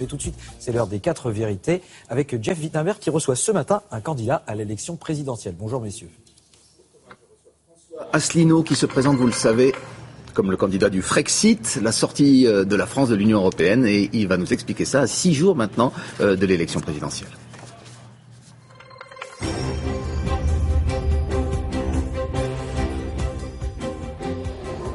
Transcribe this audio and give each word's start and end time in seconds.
Mais 0.00 0.06
tout 0.06 0.16
de 0.16 0.22
suite, 0.22 0.34
c'est 0.58 0.72
l'heure 0.72 0.86
des 0.86 1.00
quatre 1.00 1.30
vérités 1.30 1.82
avec 2.08 2.42
Jeff 2.42 2.58
Wittenberg 2.60 2.98
qui 2.98 3.10
reçoit 3.10 3.36
ce 3.36 3.52
matin 3.52 3.82
un 3.90 4.00
candidat 4.00 4.42
à 4.46 4.54
l'élection 4.54 4.96
présidentielle. 4.96 5.54
Bonjour 5.58 5.80
messieurs. 5.80 6.10
Asselineau 8.12 8.62
qui 8.62 8.74
se 8.74 8.86
présente, 8.86 9.16
vous 9.16 9.26
le 9.26 9.32
savez, 9.32 9.74
comme 10.34 10.50
le 10.50 10.56
candidat 10.56 10.90
du 10.90 11.00
Frexit, 11.00 11.78
la 11.82 11.92
sortie 11.92 12.46
euh, 12.46 12.64
de 12.64 12.76
la 12.76 12.86
France 12.86 13.08
de 13.08 13.14
l'Union 13.14 13.38
européenne, 13.38 13.86
et 13.86 14.10
il 14.12 14.28
va 14.28 14.36
nous 14.36 14.52
expliquer 14.52 14.84
ça 14.84 15.00
à 15.00 15.06
six 15.06 15.32
jours 15.32 15.56
maintenant 15.56 15.92
euh, 16.20 16.36
de 16.36 16.46
l'élection 16.46 16.80
présidentielle. 16.80 17.30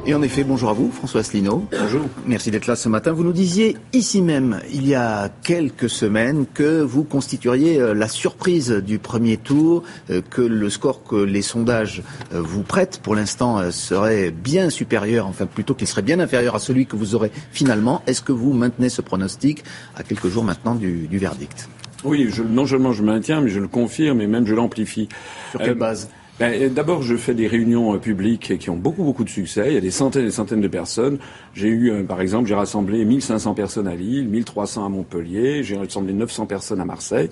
Et 0.04 0.14
en 0.14 0.22
effet, 0.22 0.42
bonjour 0.42 0.68
à 0.68 0.72
vous, 0.72 0.90
François 0.90 1.20
Asselineau. 1.20 1.64
Bonjour. 1.70 2.00
Merci 2.26 2.50
d'être 2.50 2.66
là 2.66 2.74
ce 2.74 2.88
matin. 2.88 3.12
Vous 3.12 3.22
nous 3.22 3.32
disiez 3.32 3.76
ici 3.92 4.20
même, 4.20 4.58
il 4.72 4.88
y 4.88 4.96
a 4.96 5.30
quelques 5.44 5.88
semaines, 5.88 6.44
que 6.52 6.82
vous 6.82 7.04
constitueriez 7.04 7.78
euh, 7.78 7.94
la 7.94 8.08
surprise 8.08 8.70
du 8.70 8.98
premier 8.98 9.36
tour, 9.36 9.84
euh, 10.10 10.20
que 10.20 10.42
le 10.42 10.68
score 10.70 11.04
que 11.04 11.14
les 11.14 11.40
sondages 11.40 12.02
euh, 12.34 12.40
vous 12.40 12.64
prêtent 12.64 12.98
pour 13.00 13.14
l'instant 13.14 13.70
serait 13.70 14.32
bien 14.32 14.70
supérieur, 14.70 15.28
enfin 15.28 15.46
plutôt 15.46 15.74
qu'il 15.74 15.86
serait 15.86 16.02
bien 16.02 16.18
inférieur 16.18 16.56
à 16.56 16.58
celui 16.58 16.86
que 16.86 16.96
vous 16.96 17.14
aurez 17.14 17.30
finalement. 17.52 18.02
Est-ce 18.08 18.22
que 18.22 18.32
vous 18.32 18.52
maintenez 18.52 18.88
ce 18.88 19.02
pronostic 19.02 19.62
à 19.94 20.02
quelques 20.02 20.28
jours 20.28 20.42
maintenant 20.42 20.74
du, 20.74 21.06
verdict? 21.12 21.68
Oui, 22.02 22.28
non 22.50 22.66
seulement 22.66 22.92
je 22.92 23.04
maintiens, 23.04 23.40
mais 23.40 23.50
je 23.50 23.60
le 23.60 23.68
confirme 23.68 24.20
et 24.20 24.26
même 24.26 24.48
je 24.48 24.54
l'amplifie. 24.54 25.08
Sur 25.52 25.60
quelle 25.60 25.74
base? 25.74 26.08
D'abord, 26.40 27.02
je 27.02 27.16
fais 27.16 27.34
des 27.34 27.46
réunions 27.46 27.94
euh, 27.94 27.98
publiques 27.98 28.58
qui 28.58 28.70
ont 28.70 28.76
beaucoup, 28.76 29.04
beaucoup 29.04 29.24
de 29.24 29.28
succès. 29.28 29.64
Il 29.68 29.74
y 29.74 29.76
a 29.76 29.80
des 29.80 29.90
centaines 29.90 30.26
et 30.26 30.30
centaines 30.30 30.60
de 30.60 30.68
personnes. 30.68 31.18
J'ai 31.54 31.68
eu, 31.68 31.90
euh, 31.90 32.02
par 32.04 32.20
exemple, 32.20 32.48
j'ai 32.48 32.54
rassemblé 32.54 33.04
1500 33.04 33.54
personnes 33.54 33.86
à 33.86 33.94
Lille, 33.94 34.28
1300 34.28 34.86
à 34.86 34.88
Montpellier, 34.88 35.62
j'ai 35.62 35.76
rassemblé 35.76 36.12
900 36.12 36.46
personnes 36.46 36.80
à 36.80 36.84
Marseille. 36.84 37.28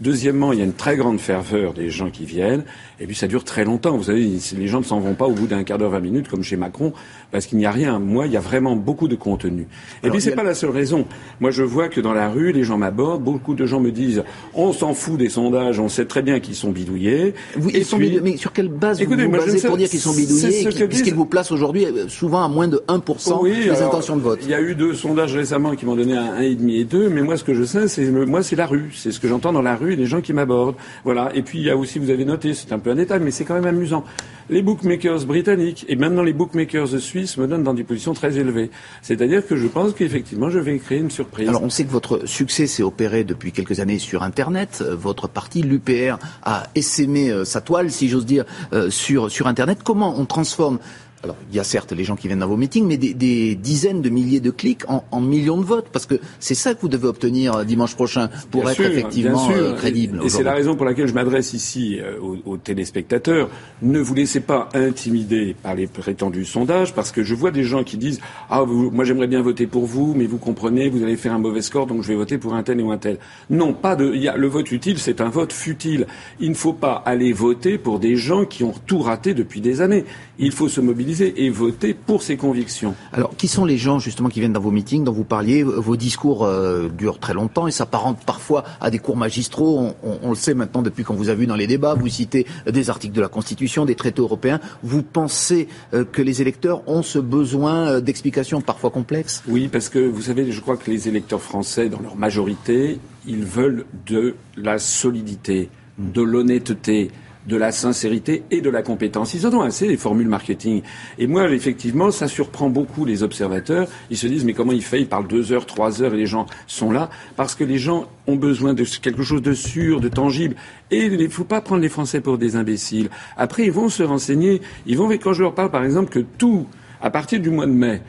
Deuxièmement, 0.00 0.52
il 0.52 0.58
y 0.58 0.62
a 0.62 0.64
une 0.64 0.72
très 0.72 0.96
grande 0.96 1.20
ferveur 1.20 1.72
des 1.72 1.88
gens 1.88 2.10
qui 2.10 2.24
viennent. 2.24 2.64
Et 3.00 3.06
puis 3.06 3.14
ça 3.14 3.26
dure 3.26 3.44
très 3.44 3.64
longtemps. 3.64 3.96
Vous 3.96 4.04
savez, 4.04 4.28
les 4.56 4.68
gens 4.68 4.80
ne 4.80 4.84
s'en 4.84 4.98
vont 4.98 5.14
pas 5.14 5.26
au 5.26 5.32
bout 5.32 5.46
d'un 5.46 5.62
quart 5.62 5.78
d'heure, 5.78 5.90
vingt 5.90 6.00
minutes, 6.00 6.28
comme 6.28 6.42
chez 6.42 6.56
Macron, 6.56 6.92
parce 7.30 7.46
qu'il 7.46 7.58
n'y 7.58 7.66
a 7.66 7.70
rien. 7.70 7.98
Moi, 7.98 8.26
il 8.26 8.32
y 8.32 8.36
a 8.36 8.40
vraiment 8.40 8.76
beaucoup 8.76 9.08
de 9.08 9.14
contenu. 9.14 9.66
Et 10.02 10.10
puis 10.10 10.20
c'est 10.20 10.34
pas 10.34 10.42
la 10.42 10.54
seule 10.54 10.70
raison. 10.70 11.06
Moi, 11.40 11.50
je 11.50 11.62
vois 11.62 11.88
que 11.88 12.00
dans 12.00 12.12
la 12.12 12.28
rue, 12.28 12.52
les 12.52 12.64
gens 12.64 12.76
m'abordent. 12.76 13.22
Beaucoup 13.22 13.54
de 13.54 13.66
gens 13.66 13.80
me 13.80 13.92
disent 13.92 14.24
on 14.52 14.72
s'en 14.72 14.94
fout 14.94 15.16
des 15.16 15.28
sondages, 15.28 15.78
on 15.78 15.88
sait 15.88 16.06
très 16.06 16.22
bien 16.22 16.40
qu'ils 16.40 16.56
sont 16.56 16.70
bidouillés. 16.70 17.34
ils 17.56 17.84
sont 17.84 17.98
bidouillés. 17.98 18.20
Mais 18.20 18.36
sur 18.36 18.52
quelle 18.52 18.68
base 18.68 19.00
vous 19.02 19.10
vous 19.10 19.28
basez 19.28 19.66
pour 19.66 19.76
dire 19.76 19.88
qu'ils 19.88 20.00
sont 20.00 20.14
bidouillés, 20.14 20.68
puisqu'ils 20.88 21.14
vous 21.14 21.26
placent 21.26 21.52
aujourd'hui 21.52 21.84
euh, 21.84 22.08
souvent 22.08 22.44
à 22.44 22.48
moins 22.48 22.68
de 22.68 22.82
1% 22.88 23.44
des 23.44 23.82
intentions 23.82 24.16
de 24.16 24.22
vote 24.22 24.40
Il 24.42 24.50
y 24.50 24.54
a 24.54 24.60
eu 24.60 24.74
deux 24.74 24.94
sondages 24.94 25.34
récemment 25.34 25.74
qui 25.76 25.86
m'ont 25.86 25.96
donné 25.96 26.16
un 26.16 26.40
1,5 26.40 26.70
et 26.70 26.84
2, 26.84 27.08
mais 27.10 27.22
moi, 27.22 27.36
ce 27.36 27.44
que 27.44 27.54
je 27.54 27.64
sais, 27.64 27.86
c'est 27.88 28.04
moi, 28.10 28.42
c'est 28.42 28.56
la 28.56 28.66
rue. 28.66 28.90
C'est 28.94 29.12
ce 29.12 29.20
que 29.20 29.28
j'entends 29.28 29.52
dans 29.52 29.62
la 29.62 29.76
rue 29.76 29.83
et 29.92 29.96
les 29.96 30.06
gens 30.06 30.20
qui 30.20 30.32
m'abordent. 30.32 30.76
Voilà. 31.04 31.30
Et 31.34 31.42
puis 31.42 31.58
il 31.58 31.64
y 31.64 31.70
a 31.70 31.76
aussi, 31.76 31.98
vous 31.98 32.10
avez 32.10 32.24
noté, 32.24 32.54
c'est 32.54 32.72
un 32.72 32.78
peu 32.78 32.90
un 32.90 32.94
détail, 32.94 33.20
mais 33.22 33.30
c'est 33.30 33.44
quand 33.44 33.54
même 33.54 33.66
amusant. 33.66 34.04
Les 34.50 34.60
bookmakers 34.60 35.24
britanniques 35.24 35.86
et 35.88 35.96
maintenant 35.96 36.22
les 36.22 36.34
bookmakers 36.34 37.00
suisses 37.00 37.38
me 37.38 37.46
donnent 37.46 37.62
dans 37.62 37.72
des 37.72 37.84
positions 37.84 38.12
très 38.12 38.36
élevées. 38.38 38.70
C'est-à-dire 39.00 39.46
que 39.46 39.56
je 39.56 39.66
pense 39.66 39.94
qu'effectivement, 39.94 40.50
je 40.50 40.58
vais 40.58 40.78
créer 40.78 40.98
une 40.98 41.10
surprise. 41.10 41.48
Alors, 41.48 41.62
on 41.62 41.70
sait 41.70 41.84
que 41.84 41.90
votre 41.90 42.26
succès 42.26 42.66
s'est 42.66 42.82
opéré 42.82 43.24
depuis 43.24 43.52
quelques 43.52 43.80
années 43.80 43.98
sur 43.98 44.22
Internet. 44.22 44.84
Votre 44.86 45.28
parti, 45.28 45.62
l'UPR, 45.62 46.18
a 46.42 46.64
essaimé 46.74 47.30
euh, 47.30 47.44
sa 47.44 47.60
toile, 47.60 47.90
si 47.90 48.08
j'ose 48.08 48.26
dire, 48.26 48.44
euh, 48.72 48.90
sur, 48.90 49.30
sur 49.30 49.46
Internet. 49.46 49.78
Comment 49.82 50.18
on 50.18 50.26
transforme 50.26 50.78
alors, 51.24 51.36
il 51.50 51.56
y 51.56 51.58
a 51.58 51.64
certes 51.64 51.92
les 51.92 52.04
gens 52.04 52.16
qui 52.16 52.26
viennent 52.26 52.40
dans 52.40 52.46
vos 52.46 52.58
meetings, 52.58 52.86
mais 52.86 52.98
des, 52.98 53.54
dizaines 53.54 54.02
de 54.02 54.10
milliers 54.10 54.40
de 54.40 54.50
clics 54.50 54.82
en, 54.88 55.20
millions 55.22 55.56
de 55.56 55.64
votes, 55.64 55.86
parce 55.90 56.04
que 56.04 56.20
c'est 56.38 56.54
ça 56.54 56.74
que 56.74 56.82
vous 56.82 56.88
devez 56.88 57.08
obtenir 57.08 57.54
euh, 57.54 57.64
dimanche 57.64 57.94
prochain 57.94 58.28
pour 58.50 58.70
être 58.70 58.80
effectivement 58.82 59.48
euh, 59.50 59.74
crédible. 59.74 60.20
Et, 60.22 60.28
c'est 60.28 60.42
la 60.42 60.52
raison 60.52 60.76
pour 60.76 60.84
laquelle 60.84 61.08
je 61.08 61.14
m'adresse 61.14 61.54
ici 61.54 61.98
euh, 61.98 62.18
aux, 62.44 62.58
téléspectateurs. 62.58 63.48
Ne 63.80 64.00
vous 64.00 64.12
laissez 64.12 64.40
pas 64.40 64.68
intimider 64.74 65.56
par 65.62 65.74
les 65.74 65.86
prétendus 65.86 66.44
sondages, 66.44 66.92
parce 66.92 67.10
que 67.10 67.22
je 67.22 67.34
vois 67.34 67.50
des 67.50 67.64
gens 67.64 67.84
qui 67.84 67.96
disent 67.96 68.20
ah 68.50 68.64
moi 68.66 69.04
j'aimerais 69.04 69.26
bien 69.26 69.40
voter 69.40 69.66
pour 69.66 69.86
vous, 69.86 70.12
mais 70.14 70.26
vous 70.26 70.38
comprenez, 70.38 70.90
vous 70.90 71.02
allez 71.02 71.16
faire 71.16 71.32
un 71.32 71.38
mauvais 71.38 71.62
score, 71.62 71.86
donc 71.86 72.02
je 72.02 72.08
vais 72.08 72.16
voter 72.16 72.36
pour 72.36 72.52
un 72.52 72.62
tel 72.62 72.82
ou 72.82 72.90
un 72.90 72.98
tel. 72.98 73.18
Non, 73.48 73.72
pas 73.72 73.96
de. 73.96 74.14
Y 74.14 74.28
a, 74.28 74.36
le 74.36 74.46
vote 74.46 74.70
utile, 74.72 74.98
c'est 74.98 75.22
un 75.22 75.30
vote 75.30 75.54
futile. 75.54 76.06
Il 76.38 76.50
ne 76.50 76.54
faut 76.54 76.74
pas 76.74 77.02
aller 77.06 77.32
voter 77.32 77.78
pour 77.78 77.98
des 77.98 78.16
gens 78.16 78.44
qui 78.44 78.62
ont 78.62 78.74
tout 78.86 78.98
raté 78.98 79.32
depuis 79.32 79.62
des 79.62 79.80
années. 79.80 80.04
Il 80.38 80.52
faut 80.52 80.68
se 80.68 80.82
mobiliser 80.82 81.13
et 81.22 81.50
voter 81.50 81.94
pour 81.94 82.22
ses 82.22 82.36
convictions. 82.36 82.94
Alors, 83.12 83.36
qui 83.36 83.48
sont 83.48 83.64
les 83.64 83.78
gens 83.78 83.98
justement 83.98 84.28
qui 84.28 84.40
viennent 84.40 84.52
dans 84.52 84.60
vos 84.60 84.70
meetings, 84.70 85.04
dont 85.04 85.12
vous 85.12 85.24
parliez 85.24 85.62
Vos 85.62 85.96
discours 85.96 86.44
euh, 86.44 86.88
durent 86.88 87.18
très 87.18 87.34
longtemps 87.34 87.66
et 87.66 87.70
s'apparentent 87.70 88.24
parfois 88.24 88.64
à 88.80 88.90
des 88.90 88.98
cours 88.98 89.16
magistraux. 89.16 89.92
On, 90.02 90.30
le 90.30 90.34
sait 90.34 90.54
maintenant 90.54 90.82
depuis 90.82 91.04
qu'on 91.04 91.14
vous 91.14 91.28
a 91.28 91.34
vu 91.34 91.46
dans 91.46 91.56
les 91.56 91.66
débats. 91.66 91.94
Vous 91.94 92.08
citez 92.08 92.46
des 92.66 92.90
articles 92.90 93.14
de 93.14 93.20
la 93.20 93.28
Constitution, 93.28 93.84
des 93.84 93.94
traités 93.94 94.20
européens. 94.20 94.60
Vous 94.82 95.02
pensez 95.02 95.68
euh, 95.92 96.04
que 96.04 96.22
les 96.22 96.42
électeurs 96.42 96.82
ont 96.88 97.02
ce 97.02 97.18
besoin 97.18 97.88
euh, 97.88 98.00
d'explications 98.00 98.60
parfois 98.60 98.90
complexes? 98.90 99.42
Oui, 99.48 99.68
parce 99.68 99.88
que 99.88 99.98
vous 99.98 100.22
savez, 100.22 100.50
je 100.50 100.60
crois 100.60 100.76
que 100.76 100.90
les 100.90 101.08
électeurs 101.08 101.42
français, 101.42 101.88
dans 101.88 102.00
leur 102.00 102.16
majorité, 102.16 102.98
ils 103.26 103.44
veulent 103.44 103.84
de 104.06 104.34
la 104.56 104.78
solidité, 104.78 105.68
de 105.98 106.22
l'honnêteté 106.22 107.10
de 107.46 107.56
la 107.56 107.72
sincérité 107.72 108.44
et 108.50 108.60
de 108.60 108.70
la 108.70 108.82
compétence. 108.82 109.34
Ils 109.34 109.46
en 109.46 109.54
ont 109.54 109.60
assez 109.62 109.86
des 109.86 109.96
formules 109.96 110.28
marketing. 110.28 110.82
Et 111.18 111.26
moi, 111.26 111.50
effectivement, 111.50 112.10
ça 112.10 112.28
surprend 112.28 112.70
beaucoup 112.70 113.04
les 113.04 113.22
observateurs. 113.22 113.88
Ils 114.10 114.16
se 114.16 114.26
disent, 114.26 114.44
mais 114.44 114.54
comment 114.54 114.72
il 114.72 114.82
fait? 114.82 115.00
Il 115.00 115.08
parle 115.08 115.26
deux 115.26 115.52
heures, 115.52 115.66
trois 115.66 116.02
heures 116.02 116.14
et 116.14 116.18
les 116.18 116.26
gens 116.26 116.46
sont 116.66 116.90
là. 116.90 117.10
Parce 117.36 117.54
que 117.54 117.64
les 117.64 117.78
gens 117.78 118.06
ont 118.26 118.36
besoin 118.36 118.74
de 118.74 118.84
quelque 118.84 119.22
chose 119.22 119.42
de 119.42 119.52
sûr, 119.52 120.00
de 120.00 120.08
tangible. 120.08 120.56
Et 120.90 121.04
il 121.06 121.18
ne 121.18 121.28
faut 121.28 121.44
pas 121.44 121.60
prendre 121.60 121.82
les 121.82 121.88
Français 121.88 122.20
pour 122.20 122.38
des 122.38 122.56
imbéciles. 122.56 123.10
Après, 123.36 123.64
ils 123.64 123.72
vont 123.72 123.88
se 123.88 124.02
renseigner. 124.02 124.62
Ils 124.86 124.96
vont, 124.96 125.08
quand 125.10 125.32
je 125.32 125.42
leur 125.42 125.54
parle, 125.54 125.70
par 125.70 125.84
exemple, 125.84 126.10
que 126.10 126.20
tout, 126.20 126.66
à 127.02 127.10
partir 127.10 127.40
du 127.40 127.50
mois 127.50 127.66
de 127.66 127.72
mai, 127.72 128.02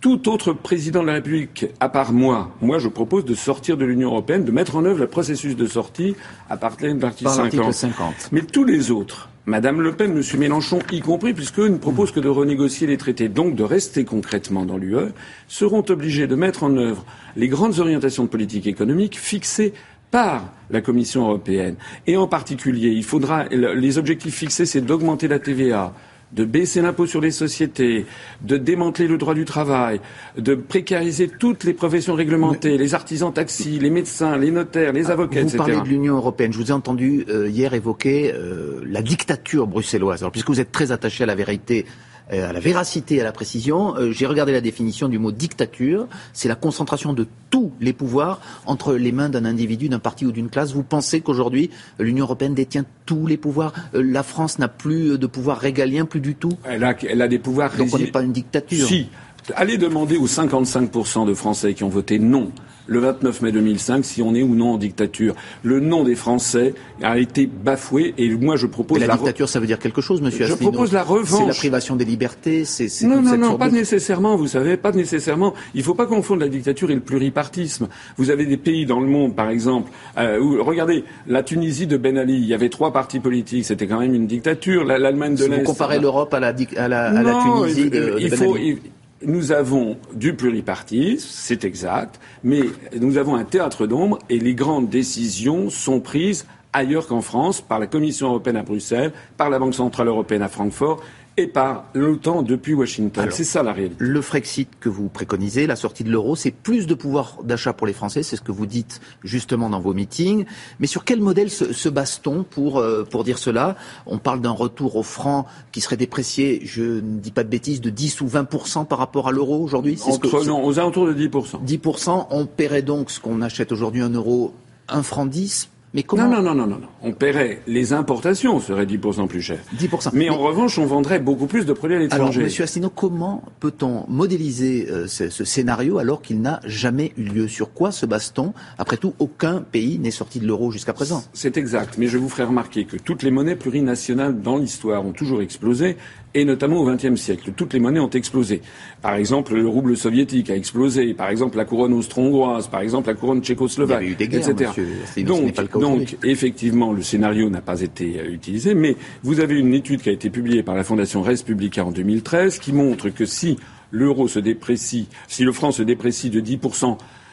tout 0.00 0.28
autre 0.28 0.52
président 0.52 1.02
de 1.02 1.08
la 1.08 1.14
République, 1.14 1.66
à 1.80 1.88
part 1.88 2.12
moi, 2.12 2.50
moi 2.60 2.78
je 2.78 2.88
propose 2.88 3.24
de 3.24 3.34
sortir 3.34 3.76
de 3.76 3.84
l'Union 3.84 4.10
européenne, 4.10 4.44
de 4.44 4.52
mettre 4.52 4.76
en 4.76 4.84
œuvre 4.84 5.00
le 5.00 5.08
processus 5.08 5.56
de 5.56 5.66
sortie 5.66 6.14
à 6.48 6.56
partir 6.56 6.94
de 6.94 7.02
l'article 7.02 7.72
50. 7.72 8.28
Mais 8.30 8.42
tous 8.42 8.64
les 8.64 8.90
autres, 8.90 9.28
Madame 9.46 9.80
Le 9.80 9.92
Pen, 9.92 10.12
Monsieur 10.12 10.38
Mélenchon 10.38 10.78
y 10.92 11.00
compris, 11.00 11.32
puisqu'eux 11.32 11.68
ne 11.68 11.78
proposent 11.78 12.12
que 12.12 12.20
de 12.20 12.28
renégocier 12.28 12.86
les 12.86 12.98
traités, 12.98 13.28
donc 13.28 13.54
de 13.54 13.64
rester 13.64 14.04
concrètement 14.04 14.64
dans 14.64 14.76
l'UE, 14.76 15.12
seront 15.48 15.84
obligés 15.88 16.26
de 16.26 16.36
mettre 16.36 16.62
en 16.62 16.76
œuvre 16.76 17.04
les 17.34 17.48
grandes 17.48 17.78
orientations 17.78 18.24
de 18.24 18.28
politique 18.28 18.66
économique 18.66 19.18
fixées 19.18 19.72
par 20.10 20.52
la 20.70 20.80
Commission 20.80 21.22
européenne. 21.22 21.76
Et 22.06 22.16
en 22.16 22.26
particulier, 22.26 22.90
il 22.90 23.04
faudra, 23.04 23.44
les 23.46 23.98
objectifs 23.98 24.34
fixés, 24.34 24.66
c'est 24.66 24.80
d'augmenter 24.80 25.28
la 25.28 25.38
TVA, 25.38 25.94
de 26.32 26.44
baisser 26.44 26.82
l'impôt 26.82 27.06
sur 27.06 27.20
les 27.20 27.30
sociétés, 27.30 28.06
de 28.42 28.56
démanteler 28.56 29.08
le 29.08 29.18
droit 29.18 29.34
du 29.34 29.44
travail, 29.44 30.00
de 30.36 30.54
précariser 30.54 31.28
toutes 31.28 31.64
les 31.64 31.72
professions 31.72 32.14
réglementées, 32.14 32.76
les 32.76 32.94
artisans 32.94 33.32
taxis, 33.32 33.78
les 33.78 33.90
médecins, 33.90 34.36
les 34.36 34.50
notaires, 34.50 34.92
les 34.92 35.10
avocats, 35.10 35.42
vous 35.42 35.56
parlez 35.56 35.80
de 35.80 35.88
l'Union 35.88 36.16
européenne. 36.16 36.52
Je 36.52 36.58
vous 36.58 36.70
ai 36.70 36.74
entendu 36.74 37.24
euh, 37.28 37.48
hier 37.48 37.74
évoquer 37.74 38.32
euh, 38.32 38.80
la 38.86 39.02
dictature 39.02 39.66
bruxelloise. 39.66 40.22
Alors, 40.22 40.32
puisque 40.32 40.48
vous 40.48 40.60
êtes 40.60 40.72
très 40.72 40.92
attaché 40.92 41.24
à 41.24 41.26
la 41.26 41.34
vérité 41.34 41.86
à 42.30 42.52
la 42.52 42.60
véracité 42.60 43.16
et 43.16 43.20
à 43.20 43.24
la 43.24 43.32
précision. 43.32 43.96
Euh, 43.96 44.12
j'ai 44.12 44.26
regardé 44.26 44.52
la 44.52 44.60
définition 44.60 45.08
du 45.08 45.18
mot 45.18 45.32
dictature. 45.32 46.06
C'est 46.32 46.48
la 46.48 46.54
concentration 46.54 47.12
de 47.12 47.26
tous 47.50 47.72
les 47.80 47.92
pouvoirs 47.92 48.40
entre 48.66 48.94
les 48.94 49.12
mains 49.12 49.28
d'un 49.28 49.44
individu, 49.44 49.88
d'un 49.88 49.98
parti 49.98 50.26
ou 50.26 50.32
d'une 50.32 50.48
classe. 50.48 50.72
Vous 50.72 50.82
pensez 50.82 51.20
qu'aujourd'hui, 51.20 51.70
l'Union 51.98 52.24
européenne 52.24 52.54
détient 52.54 52.84
tous 53.06 53.26
les 53.26 53.36
pouvoirs? 53.36 53.72
Euh, 53.94 54.02
La 54.02 54.22
France 54.22 54.58
n'a 54.58 54.68
plus 54.68 55.18
de 55.18 55.26
pouvoir 55.26 55.58
régalien, 55.58 56.04
plus 56.04 56.20
du 56.20 56.34
tout? 56.34 56.52
Elle 56.64 56.84
a, 56.84 56.94
elle 57.08 57.22
a 57.22 57.28
des 57.28 57.38
pouvoirs... 57.38 57.74
Donc 57.76 57.88
on 57.92 57.98
n'est 57.98 58.06
pas 58.06 58.22
une 58.22 58.32
dictature 58.32 58.86
Si. 58.86 59.08
Allez 59.54 59.78
demander 59.78 60.16
aux 60.16 60.26
55% 60.26 61.26
de 61.26 61.32
Français 61.32 61.72
qui 61.72 61.84
ont 61.84 61.88
voté 61.88 62.18
non 62.18 62.50
le 62.88 62.98
29 62.98 63.42
mai 63.42 63.52
2005 63.52 64.04
si 64.04 64.22
on 64.22 64.34
est 64.34 64.42
ou 64.42 64.54
non 64.54 64.72
en 64.72 64.78
dictature. 64.78 65.34
Le 65.62 65.78
nom 65.78 66.02
des 66.02 66.16
Français 66.16 66.74
a 67.02 67.18
été 67.18 67.46
bafoué 67.46 68.14
et 68.18 68.28
moi 68.30 68.56
je 68.56 68.66
propose 68.66 68.98
Mais 68.98 69.06
la, 69.06 69.16
dictature, 69.16 69.48
ça 69.48 69.60
veut 69.60 69.66
dire 69.66 69.78
quelque 69.78 70.00
chose, 70.00 70.20
Monsieur 70.20 70.46
Je 70.46 70.54
propose 70.54 70.92
la 70.92 71.04
revanche. 71.04 71.40
C'est 71.40 71.46
la 71.46 71.54
privation 71.54 71.94
des 71.94 72.04
libertés. 72.04 72.64
C'est 72.64 72.88
non, 73.06 73.22
non, 73.22 73.36
non, 73.36 73.56
pas 73.56 73.70
nécessairement. 73.70 74.36
Vous 74.36 74.48
savez, 74.48 74.76
pas 74.76 74.92
nécessairement. 74.92 75.54
Il 75.74 75.78
ne 75.78 75.84
faut 75.84 75.94
pas 75.94 76.06
confondre 76.06 76.40
la 76.40 76.48
dictature 76.48 76.90
et 76.90 76.94
le 76.94 77.00
pluripartisme. 77.00 77.88
Vous 78.16 78.30
avez 78.30 78.46
des 78.46 78.56
pays 78.56 78.86
dans 78.86 79.00
le 79.00 79.06
monde, 79.06 79.36
par 79.36 79.50
exemple, 79.50 79.90
euh, 80.16 80.40
où 80.40 80.62
regardez 80.64 81.04
la 81.26 81.42
Tunisie 81.42 81.86
de 81.86 81.96
Ben 81.96 82.16
Ali. 82.16 82.36
Il 82.36 82.46
y 82.46 82.54
avait 82.54 82.70
trois 82.70 82.92
partis 82.92 83.20
politiques. 83.20 83.66
C'était 83.66 83.86
quand 83.86 84.00
même 84.00 84.14
une 84.14 84.26
dictature. 84.26 84.84
L'Allemagne 84.84 85.34
de 85.34 85.44
l'Est. 85.44 85.58
Vous 85.58 85.64
comparez 85.64 86.00
l'Europe 86.00 86.32
à 86.32 86.40
la, 86.40 86.54
à 86.76 86.88
la, 86.88 87.04
à 87.06 87.22
la 87.22 87.42
Tunisie 87.42 87.90
de, 87.90 88.16
il 88.18 88.30
ben 88.30 88.42
Ali 88.42 88.78
nous 89.24 89.52
avons 89.52 89.96
du 90.14 90.34
pluripartisme, 90.34 91.26
c'est 91.28 91.64
exact, 91.64 92.20
mais 92.44 92.62
nous 92.98 93.18
avons 93.18 93.34
un 93.34 93.44
théâtre 93.44 93.86
d'ombre 93.86 94.18
et 94.28 94.38
les 94.38 94.54
grandes 94.54 94.88
décisions 94.88 95.70
sont 95.70 96.00
prises 96.00 96.46
ailleurs 96.72 97.06
qu'en 97.06 97.22
France, 97.22 97.60
par 97.60 97.78
la 97.78 97.86
Commission 97.86 98.28
européenne 98.28 98.56
à 98.56 98.62
Bruxelles, 98.62 99.12
par 99.36 99.50
la 99.50 99.58
Banque 99.58 99.74
centrale 99.74 100.08
européenne 100.08 100.42
à 100.42 100.48
Francfort 100.48 101.00
et 101.38 101.46
par 101.46 101.84
l'OTAN 101.94 102.42
depuis 102.42 102.74
Washington. 102.74 103.28
C'est 103.30 103.44
ça 103.44 103.62
la 103.62 103.72
réalité. 103.72 103.96
Le 104.00 104.20
Frexit 104.20 104.68
que 104.80 104.88
vous 104.88 105.08
préconisez, 105.08 105.68
la 105.68 105.76
sortie 105.76 106.02
de 106.02 106.10
l'euro, 106.10 106.34
c'est 106.34 106.50
plus 106.50 106.88
de 106.88 106.94
pouvoir 106.94 107.36
d'achat 107.44 107.72
pour 107.72 107.86
les 107.86 107.92
Français, 107.92 108.24
c'est 108.24 108.34
ce 108.34 108.42
que 108.42 108.50
vous 108.50 108.66
dites 108.66 109.00
justement 109.22 109.70
dans 109.70 109.78
vos 109.78 109.94
meetings. 109.94 110.46
Mais 110.80 110.88
sur 110.88 111.04
quel 111.04 111.20
modèle 111.20 111.48
se, 111.48 111.72
se 111.72 111.88
base-t-on 111.88 112.42
pour, 112.42 112.78
euh, 112.78 113.04
pour 113.08 113.22
dire 113.22 113.38
cela? 113.38 113.76
On 114.06 114.18
parle 114.18 114.40
d'un 114.40 114.50
retour 114.50 114.96
au 114.96 115.04
franc 115.04 115.46
qui 115.70 115.80
serait 115.80 115.96
déprécié, 115.96 116.60
je 116.64 116.82
ne 116.82 117.20
dis 117.20 117.30
pas 117.30 117.44
de 117.44 117.48
bêtises, 117.48 117.80
de 117.80 117.90
10 117.90 118.20
ou 118.20 118.26
20% 118.26 118.86
par 118.86 118.98
rapport 118.98 119.28
à 119.28 119.32
l'euro 119.32 119.62
aujourd'hui? 119.62 119.96
Non, 120.44 120.64
aux 120.64 120.78
alentours 120.80 121.06
de 121.06 121.14
10%. 121.14 121.64
10%, 121.64 122.26
on 122.30 122.46
paierait 122.46 122.82
donc 122.82 123.12
ce 123.12 123.20
qu'on 123.20 123.42
achète 123.42 123.70
aujourd'hui 123.70 124.02
un 124.02 124.10
euro, 124.10 124.54
un 124.88 125.04
franc 125.04 125.24
10 125.24 125.68
mais 125.94 126.02
comment... 126.02 126.28
Non, 126.28 126.42
non, 126.42 126.54
non, 126.54 126.66
non, 126.66 126.78
non. 126.78 126.88
On 127.02 127.12
paierait 127.12 127.62
les 127.66 127.92
importations 127.92 128.60
seraient 128.60 128.84
10% 128.84 129.26
plus 129.26 129.40
cher. 129.40 129.58
10%. 129.76 130.10
Mais, 130.12 130.28
en 130.28 130.38
revanche, 130.38 130.78
on 130.78 130.86
vendrait 130.86 131.18
beaucoup 131.18 131.46
plus 131.46 131.64
de 131.64 131.72
produits 131.72 131.96
à 131.96 132.00
l'étranger. 132.00 132.22
Alors, 132.22 132.44
Monsieur 132.44 132.64
Asselineau, 132.64 132.90
comment 132.90 133.42
peut-on 133.60 134.04
modéliser 134.08 134.88
euh, 134.90 135.06
ce, 135.06 135.30
ce, 135.30 135.44
scénario 135.44 135.98
alors 135.98 136.20
qu'il 136.20 136.40
n'a 136.40 136.60
jamais 136.64 137.12
eu 137.16 137.22
lieu? 137.22 137.48
Sur 137.48 137.72
quoi 137.72 137.90
se 137.90 138.06
base-t-on 138.06 138.52
Après 138.76 138.96
tout, 138.96 139.14
aucun 139.18 139.60
pays 139.60 139.98
n'est 139.98 140.10
sorti 140.10 140.40
de 140.40 140.46
l'euro 140.46 140.70
jusqu'à 140.70 140.92
présent. 140.92 141.24
C'est 141.32 141.56
exact. 141.56 141.96
Mais 141.98 142.06
je 142.06 142.18
vous 142.18 142.28
ferai 142.28 142.44
remarquer 142.44 142.84
que 142.84 142.96
toutes 142.96 143.22
les 143.22 143.30
monnaies 143.30 143.56
plurinationales 143.56 144.40
dans 144.40 144.58
l'histoire 144.58 145.04
ont 145.06 145.12
toujours 145.12 145.40
explosé 145.40 145.96
et 146.34 146.44
notamment 146.44 146.80
au 146.80 146.86
XXe 146.86 147.20
siècle. 147.20 147.52
Toutes 147.56 147.72
les 147.72 147.80
monnaies 147.80 148.00
ont 148.00 148.10
explosé. 148.10 148.60
Par 149.02 149.14
exemple, 149.14 149.54
le 149.54 149.66
rouble 149.66 149.96
soviétique 149.96 150.50
a 150.50 150.56
explosé. 150.56 151.14
Par 151.14 151.30
exemple, 151.30 151.56
la 151.56 151.64
couronne 151.64 151.92
austro-hongroise. 151.92 152.68
Par 152.68 152.80
exemple, 152.80 153.08
la 153.08 153.14
couronne 153.14 153.42
tchécoslovaque, 153.42 154.02
Il 154.02 154.06
y 154.06 154.08
a 154.08 154.12
eu 154.12 154.16
des 154.16 154.28
guerres, 154.28 154.48
etc. 154.50 154.72
Donc, 155.18 155.78
donc 155.78 156.16
effectivement, 156.22 156.92
le 156.92 157.02
scénario 157.02 157.48
n'a 157.50 157.60
pas 157.60 157.80
été 157.80 158.20
euh, 158.20 158.32
utilisé. 158.32 158.74
Mais 158.74 158.96
vous 159.22 159.40
avez 159.40 159.58
une 159.58 159.74
étude 159.74 160.02
qui 160.02 160.10
a 160.10 160.12
été 160.12 160.30
publiée 160.30 160.62
par 160.62 160.74
la 160.74 160.84
Fondation 160.84 161.22
Res 161.22 161.42
Publica 161.44 161.84
en 161.84 161.90
2013 161.90 162.58
qui 162.58 162.72
montre 162.72 163.08
que 163.08 163.24
si 163.24 163.58
l'euro 163.90 164.28
se 164.28 164.38
déprécie, 164.38 165.08
si 165.26 165.44
le 165.44 165.52
franc 165.52 165.72
se 165.72 165.82
déprécie 165.82 166.30
de 166.30 166.40
10 166.40 166.58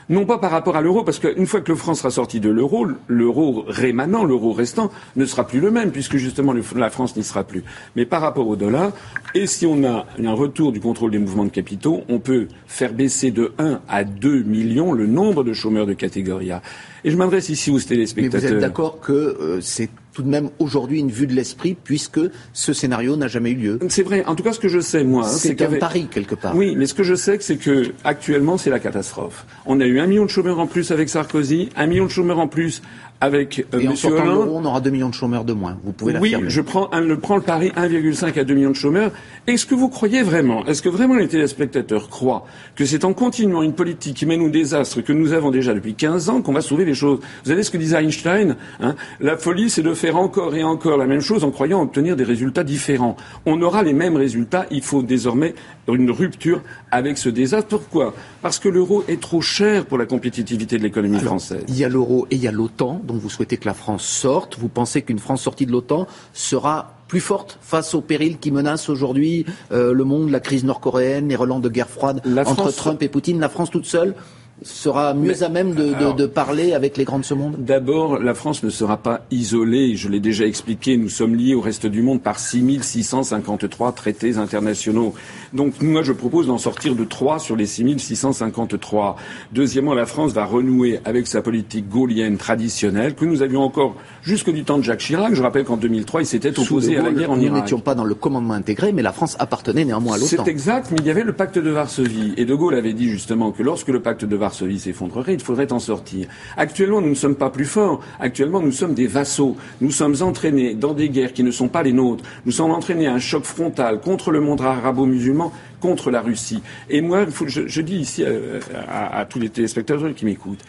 non 0.09 0.25
pas 0.25 0.37
par 0.37 0.51
rapport 0.51 0.75
à 0.75 0.81
l'euro, 0.81 1.03
parce 1.03 1.19
qu'une 1.19 1.47
fois 1.47 1.61
que 1.61 1.71
le 1.71 1.77
franc 1.77 1.95
sera 1.95 2.11
sorti 2.11 2.39
de 2.39 2.49
l'euro, 2.49 2.87
l'euro 3.07 3.65
rémanent, 3.67 4.23
l'euro 4.23 4.53
restant, 4.53 4.91
ne 5.15 5.25
sera 5.25 5.47
plus 5.47 5.59
le 5.59 5.71
même, 5.71 5.91
puisque 5.91 6.17
justement 6.17 6.53
la 6.75 6.89
France 6.89 7.15
n'y 7.15 7.23
sera 7.23 7.43
plus. 7.43 7.63
Mais 7.95 8.05
par 8.05 8.21
rapport 8.21 8.47
au 8.47 8.55
dollar, 8.55 8.91
et 9.33 9.47
si 9.47 9.65
on 9.65 9.83
a 9.83 10.05
un 10.23 10.33
retour 10.33 10.71
du 10.71 10.79
contrôle 10.79 11.11
des 11.11 11.19
mouvements 11.19 11.45
de 11.45 11.49
capitaux, 11.49 12.03
on 12.09 12.19
peut 12.19 12.47
faire 12.67 12.93
baisser 12.93 13.31
de 13.31 13.53
1 13.57 13.81
à 13.87 14.03
2 14.03 14.43
millions 14.43 14.93
le 14.93 15.07
nombre 15.07 15.43
de 15.43 15.53
chômeurs 15.53 15.85
de 15.85 15.93
catégorie 15.93 16.51
A. 16.51 16.61
Et 17.03 17.11
je 17.11 17.17
m'adresse 17.17 17.49
ici 17.49 17.71
aux 17.71 17.79
téléspectateurs. 17.79 18.41
Mais 18.41 18.47
vous 18.47 18.53
êtes 18.55 18.61
d'accord 18.61 18.99
que 18.99 19.13
euh, 19.13 19.61
c'est 19.61 19.89
tout 20.15 20.23
de 20.23 20.29
même 20.29 20.49
aujourd'hui 20.59 20.99
une 20.99 21.11
vue 21.11 21.27
de 21.27 21.33
l'esprit 21.33 21.75
puisque 21.75 22.21
ce 22.53 22.73
scénario 22.73 23.17
n'a 23.17 23.27
jamais 23.27 23.51
eu 23.51 23.55
lieu. 23.55 23.79
C'est 23.89 24.01
vrai. 24.01 24.23
En 24.25 24.35
tout 24.35 24.43
cas, 24.43 24.53
ce 24.53 24.59
que 24.59 24.69
je 24.69 24.79
sais, 24.79 25.03
moi, 25.03 25.27
c'est 25.27 25.49
c'est 25.49 25.61
un 25.61 25.77
pari 25.77 26.07
quelque 26.07 26.35
part. 26.35 26.55
Oui, 26.55 26.75
mais 26.77 26.85
ce 26.85 26.93
que 26.93 27.03
je 27.03 27.15
sais, 27.15 27.37
c'est 27.41 27.57
que 27.57 27.91
actuellement, 28.05 28.57
c'est 28.57 28.69
la 28.69 28.79
catastrophe. 28.79 29.45
On 29.65 29.79
a 29.81 29.85
eu 29.85 29.99
un 29.99 30.07
million 30.07 30.23
de 30.23 30.29
chômeurs 30.29 30.59
en 30.59 30.67
plus 30.67 30.91
avec 30.91 31.09
Sarkozy, 31.09 31.69
un 31.75 31.87
million 31.87 32.05
de 32.05 32.11
chômeurs 32.11 32.39
en 32.39 32.47
plus 32.47 32.81
avec 33.25 33.65
euh, 33.73 33.79
Et 33.79 33.87
Monsieur 33.87 34.13
Hollande. 34.13 34.49
on 34.51 34.63
aura 34.65 34.79
2 34.81 34.89
millions 34.91 35.09
de 35.09 35.13
chômeurs 35.13 35.43
de 35.43 35.53
moins. 35.53 35.77
Vous 35.83 35.91
pouvez 35.91 36.17
Oui, 36.19 36.35
je 36.47 36.61
prends, 36.61 36.89
le, 36.97 37.17
prends 37.17 37.35
le 37.35 37.41
pari 37.41 37.69
1,5 37.75 38.39
à 38.39 38.43
2 38.43 38.53
millions 38.53 38.69
de 38.69 38.75
chômeurs. 38.75 39.11
Est-ce 39.47 39.65
que 39.65 39.75
vous 39.75 39.89
croyez 39.89 40.21
vraiment, 40.21 40.65
est-ce 40.65 40.81
que 40.81 40.89
vraiment 40.89 41.15
les 41.15 41.27
téléspectateurs 41.27 42.09
croient 42.09 42.45
que 42.75 42.85
c'est 42.85 43.03
en 43.03 43.13
continuant 43.13 43.63
une 43.63 43.73
politique 43.73 44.17
qui 44.17 44.25
mène 44.25 44.41
au 44.41 44.49
désastre 44.49 45.01
que 45.01 45.13
nous 45.13 45.33
avons 45.33 45.51
déjà 45.51 45.73
depuis 45.73 45.95
15 45.95 46.29
ans 46.29 46.41
qu'on 46.41 46.53
va 46.53 46.61
sauver 46.61 46.85
les 46.85 46.93
choses? 46.93 47.19
Vous 47.43 47.49
savez 47.49 47.63
ce 47.63 47.71
que 47.71 47.77
disait 47.77 48.03
Einstein 48.03 48.55
hein? 48.79 48.95
La 49.19 49.37
folie, 49.37 49.69
c'est 49.69 49.81
de 49.81 49.93
faire 49.93 50.17
encore 50.17 50.55
et 50.55 50.63
encore 50.63 50.97
la 50.97 51.07
même 51.07 51.21
chose 51.21 51.43
en 51.43 51.51
croyant 51.51 51.81
obtenir 51.81 52.15
des 52.15 52.23
résultats 52.23 52.63
différents. 52.63 53.15
On 53.45 53.61
aura 53.61 53.81
les 53.83 53.93
mêmes 53.93 54.15
résultats. 54.15 54.65
Il 54.71 54.81
faut 54.81 55.01
désormais 55.01 55.55
une 55.87 56.11
rupture 56.11 56.61
avec 56.91 57.17
ce 57.17 57.29
désastre. 57.29 57.69
Pourquoi? 57.69 58.13
Parce 58.41 58.59
que 58.59 58.69
l'euro 58.69 59.03
est 59.07 59.19
trop 59.19 59.41
cher 59.41 59.85
pour 59.85 59.97
la 59.97 60.05
compétitivité 60.05 60.77
de 60.77 60.83
l'économie 60.83 61.19
française. 61.19 61.63
Il 61.67 61.77
y 61.77 61.83
a 61.83 61.89
l'euro 61.89 62.27
et 62.31 62.35
il 62.35 62.41
y 62.43 62.47
a 62.47 62.51
l'OTAN, 62.51 63.01
vous 63.19 63.29
souhaitez 63.29 63.57
que 63.57 63.65
la 63.65 63.73
France 63.73 64.03
sorte. 64.05 64.57
Vous 64.57 64.67
pensez 64.69 65.01
qu'une 65.01 65.19
France 65.19 65.41
sortie 65.41 65.65
de 65.65 65.71
l'OTAN 65.71 66.07
sera 66.33 66.93
plus 67.07 67.19
forte 67.19 67.59
face 67.61 67.93
aux 67.93 68.01
périls 68.01 68.39
qui 68.39 68.51
menacent 68.51 68.89
aujourd'hui 68.89 69.45
euh, 69.71 69.93
le 69.93 70.03
monde, 70.03 70.29
la 70.31 70.39
crise 70.39 70.63
nord-coréenne, 70.63 71.27
les 71.29 71.35
relents 71.35 71.59
de 71.59 71.69
guerre 71.69 71.89
froide 71.89 72.21
La 72.25 72.41
entre 72.41 72.53
France- 72.55 72.75
Trump 72.77 73.01
et 73.03 73.09
Poutine 73.09 73.39
La 73.39 73.49
France 73.49 73.69
toute 73.69 73.85
seule 73.85 74.15
sera 74.63 75.13
mieux 75.13 75.27
Mais- 75.31 75.43
à 75.43 75.49
même 75.49 75.75
de, 75.75 75.89
de- 75.89 75.93
alors- 75.95 76.15
de 76.15 76.25
parler 76.25 76.73
avec 76.73 76.95
les 76.97 77.03
grands 77.03 77.19
de 77.19 77.25
ce 77.25 77.33
monde 77.33 77.55
D'abord, 77.59 78.19
la 78.19 78.33
France 78.33 78.63
ne 78.63 78.69
sera 78.69 78.97
pas 78.97 79.21
isolée. 79.29 79.95
Je 79.95 80.07
l'ai 80.09 80.19
déjà 80.21 80.45
expliqué. 80.45 80.95
Nous 80.97 81.09
sommes 81.09 81.35
liés 81.35 81.53
au 81.55 81.61
reste 81.61 81.85
du 81.85 82.01
monde 82.01 82.21
par 82.21 82.39
6653 82.39 83.91
traités 83.91 84.37
internationaux. 84.37 85.13
Donc, 85.53 85.81
moi, 85.81 86.03
je 86.03 86.13
propose 86.13 86.47
d'en 86.47 86.57
sortir 86.57 86.95
de 86.95 87.03
trois 87.03 87.37
sur 87.39 87.55
les 87.57 87.65
6653. 87.65 89.17
Deuxièmement, 89.51 89.93
la 89.93 90.05
France 90.05 90.31
va 90.31 90.45
renouer 90.45 90.99
avec 91.05 91.27
sa 91.27 91.41
politique 91.41 91.89
gaulienne 91.89 92.37
traditionnelle 92.37 93.13
que 93.15 93.25
nous 93.25 93.41
avions 93.41 93.61
encore 93.61 93.95
jusque 94.23 94.51
du 94.51 94.63
temps 94.63 94.77
de 94.77 94.83
Jacques 94.83 94.99
Chirac. 95.01 95.33
Je 95.35 95.41
rappelle 95.41 95.65
qu'en 95.65 95.77
2003, 95.77 96.21
il 96.21 96.25
s'était 96.25 96.57
opposé 96.59 96.97
à 96.97 97.03
la 97.03 97.11
guerre 97.11 97.31
en 97.31 97.35
Nous 97.37 97.43
Irak. 97.43 97.63
n'étions 97.63 97.79
pas 97.81 97.93
dans 97.93 98.05
le 98.05 98.15
commandement 98.15 98.53
intégré, 98.53 98.93
mais 98.93 99.01
la 99.01 99.11
France 99.11 99.35
appartenait 99.39 99.85
néanmoins 99.85 100.15
à 100.15 100.17
l'OTAN. 100.17 100.43
C'est 100.43 100.47
exact, 100.49 100.91
mais 100.91 100.97
il 101.01 101.05
y 101.05 101.09
avait 101.11 101.23
le 101.23 101.33
pacte 101.33 101.59
de 101.59 101.69
Varsovie. 101.69 102.33
Et 102.37 102.45
De 102.45 102.55
Gaulle 102.55 102.75
avait 102.75 102.93
dit 102.93 103.09
justement 103.09 103.51
que 103.51 103.61
lorsque 103.61 103.89
le 103.89 104.01
pacte 104.01 104.23
de 104.25 104.35
Varsovie 104.35 104.44
s'effondrerait, 104.53 105.33
il 105.33 105.41
faudrait 105.41 105.71
en 105.71 105.79
sortir. 105.79 106.27
Actuellement, 106.57 107.01
nous 107.01 107.09
ne 107.09 107.15
sommes 107.15 107.35
pas 107.35 107.49
plus 107.49 107.65
forts. 107.65 108.01
Actuellement, 108.19 108.61
nous 108.61 108.71
sommes 108.71 108.93
des 108.93 109.07
vassaux. 109.07 109.55
Nous 109.81 109.91
sommes 109.91 110.15
entraînés 110.21 110.75
dans 110.75 110.93
des 110.93 111.09
guerres 111.09 111.33
qui 111.33 111.43
ne 111.43 111.51
sont 111.51 111.67
pas 111.67 111.83
les 111.83 111.93
nôtres. 111.93 112.23
Nous 112.45 112.51
sommes 112.51 112.71
entraînés 112.71 113.07
à 113.07 113.13
un 113.13 113.19
choc 113.19 113.43
frontal 113.43 114.01
contre 114.01 114.31
le 114.31 114.41
monde 114.41 114.61
arabo-musulman, 114.61 115.51
contre 115.79 116.11
la 116.11 116.21
Russie. 116.21 116.61
Et 116.89 117.01
moi, 117.01 117.25
je, 117.45 117.81
dis 117.81 117.97
ici 117.97 118.23
euh, 118.23 118.59
à 118.87 119.25
tous 119.25 119.39
les 119.39 119.49
téléspectateurs 119.49 120.13
qui 120.15 120.25
m'écoutent, 120.25 120.63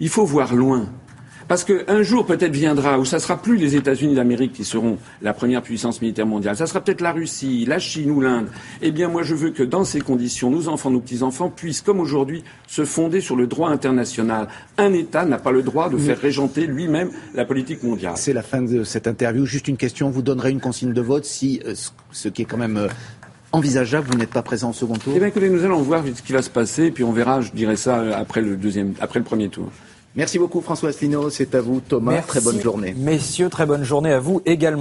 il 0.00 0.08
faut 0.08 0.24
voir 0.24 0.54
loin. 0.54 0.86
Parce 1.50 1.64
qu'un 1.64 2.02
jour 2.04 2.26
peut-être 2.26 2.52
viendra 2.52 2.96
où 3.00 3.04
ça 3.04 3.18
sera 3.18 3.36
plus 3.36 3.56
les 3.56 3.74
États-Unis 3.74 4.14
d'Amérique 4.14 4.52
qui 4.52 4.62
seront 4.64 4.98
la 5.20 5.32
première 5.34 5.62
puissance 5.62 6.00
militaire 6.00 6.24
mondiale, 6.24 6.54
ça 6.56 6.68
sera 6.68 6.80
peut-être 6.80 7.00
la 7.00 7.10
Russie, 7.10 7.64
la 7.66 7.80
Chine 7.80 8.12
ou 8.12 8.20
l'Inde. 8.20 8.46
Eh 8.82 8.92
bien, 8.92 9.08
moi, 9.08 9.24
je 9.24 9.34
veux 9.34 9.50
que 9.50 9.64
dans 9.64 9.82
ces 9.82 10.00
conditions, 10.00 10.48
nos 10.48 10.68
enfants, 10.68 10.90
nos 10.92 11.00
petits-enfants 11.00 11.48
puissent, 11.50 11.80
comme 11.80 11.98
aujourd'hui, 11.98 12.44
se 12.68 12.84
fonder 12.84 13.20
sur 13.20 13.34
le 13.34 13.48
droit 13.48 13.68
international. 13.68 14.46
Un 14.78 14.92
État 14.92 15.24
n'a 15.24 15.38
pas 15.38 15.50
le 15.50 15.62
droit 15.64 15.88
de 15.90 15.98
faire 15.98 16.20
régenter 16.20 16.68
lui-même 16.68 17.10
la 17.34 17.44
politique 17.44 17.82
mondiale. 17.82 18.12
C'est 18.14 18.32
la 18.32 18.42
fin 18.42 18.62
de 18.62 18.84
cette 18.84 19.08
interview. 19.08 19.44
Juste 19.44 19.66
une 19.66 19.76
question. 19.76 20.08
Vous 20.08 20.22
donnerez 20.22 20.52
une 20.52 20.60
consigne 20.60 20.92
de 20.92 21.00
vote 21.00 21.24
si, 21.24 21.60
euh, 21.66 21.74
ce- 22.12 22.28
qui 22.28 22.42
est 22.42 22.44
quand 22.44 22.58
même 22.58 22.76
euh, 22.76 22.86
envisageable, 23.50 24.06
vous 24.08 24.16
n'êtes 24.18 24.30
pas 24.30 24.42
présent 24.42 24.70
au 24.70 24.72
second 24.72 24.94
tour? 24.94 25.14
Eh 25.16 25.18
bien, 25.18 25.26
écoutez, 25.26 25.50
nous 25.50 25.64
allons 25.64 25.82
voir 25.82 26.04
ce 26.14 26.22
qui 26.22 26.32
va 26.32 26.42
se 26.42 26.50
passer, 26.50 26.84
et 26.84 26.90
puis 26.92 27.02
on 27.02 27.10
verra, 27.10 27.40
je 27.40 27.50
dirais 27.50 27.74
ça 27.74 27.98
euh, 27.98 28.12
après 28.16 28.40
le 28.40 28.54
deuxième, 28.56 28.94
après 29.00 29.18
le 29.18 29.24
premier 29.24 29.48
tour. 29.48 29.68
Merci 30.16 30.38
beaucoup 30.38 30.60
François 30.60 30.88
Asselineau. 30.88 31.30
C'est 31.30 31.54
à 31.54 31.60
vous 31.60 31.80
Thomas. 31.80 32.12
Merci, 32.12 32.28
Très 32.28 32.40
bonne 32.40 32.60
journée. 32.60 32.94
Messieurs, 32.96 33.48
très 33.48 33.66
bonne 33.66 33.84
journée 33.84 34.12
à 34.12 34.18
vous 34.18 34.42
également. 34.44 34.78